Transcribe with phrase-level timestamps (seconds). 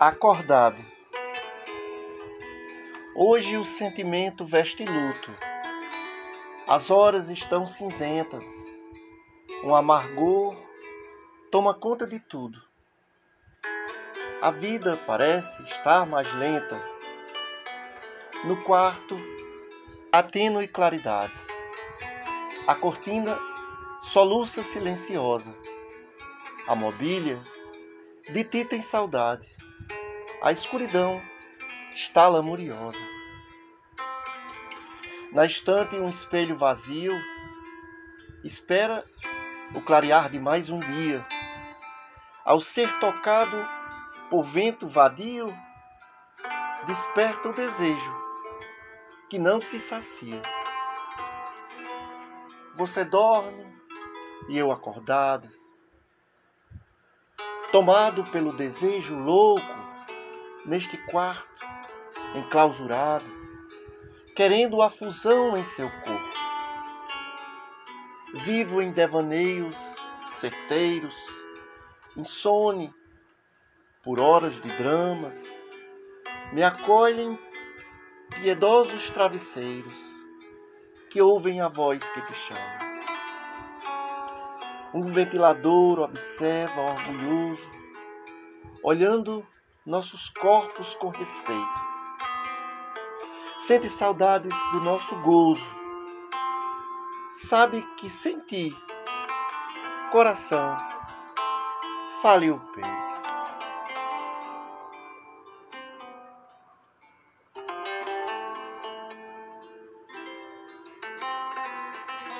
[0.00, 0.80] acordado.
[3.16, 5.34] Hoje o sentimento veste luto.
[6.68, 8.46] As horas estão cinzentas.
[9.64, 10.56] Um amargor
[11.50, 12.62] toma conta de tudo.
[14.40, 16.80] A vida parece estar mais lenta.
[18.44, 19.16] No quarto,
[20.12, 21.34] a tênue claridade.
[22.68, 23.36] A cortina
[24.00, 25.52] soluça silenciosa.
[26.68, 27.42] A mobília
[28.30, 29.57] de ti tem saudade.
[30.40, 31.20] A escuridão
[31.92, 33.04] está lamuriosa.
[35.32, 37.12] Na estante um espelho vazio
[38.44, 39.04] espera
[39.74, 41.26] o clarear de mais um dia.
[42.44, 43.56] Ao ser tocado
[44.30, 45.52] por vento vadio,
[46.86, 48.16] desperta o desejo
[49.28, 50.40] que não se sacia.
[52.76, 53.66] Você dorme
[54.48, 55.50] e eu acordado,
[57.72, 59.77] tomado pelo desejo louco
[60.68, 61.48] neste quarto
[62.34, 63.24] enclausurado,
[64.36, 66.38] querendo a fusão em seu corpo.
[68.44, 69.96] Vivo em devaneios
[70.32, 71.16] certeiros,
[72.14, 72.94] insone
[74.04, 75.42] por horas de dramas,
[76.52, 77.38] me acolhem
[78.34, 79.96] piedosos travesseiros
[81.08, 82.88] que ouvem a voz que te chama.
[84.92, 87.70] Um ventilador observa orgulhoso,
[88.82, 89.46] olhando
[89.88, 91.80] nossos corpos com respeito.
[93.60, 95.66] Sente saudades do nosso gozo.
[97.30, 98.76] Sabe que sem ti,
[100.12, 100.76] coração,
[102.20, 103.27] fale o peito.